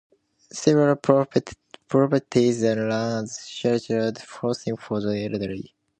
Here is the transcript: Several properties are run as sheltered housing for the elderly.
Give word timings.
Several 0.51 0.95
properties 0.95 2.63
are 2.63 2.87
run 2.87 3.25
as 3.25 3.47
sheltered 3.47 4.17
housing 4.17 4.75
for 4.75 4.99
the 4.99 5.15
elderly. 5.25 5.75